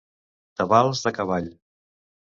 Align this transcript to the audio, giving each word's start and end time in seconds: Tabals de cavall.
Tabals 0.61 1.05
de 1.09 1.13
cavall. 1.19 1.53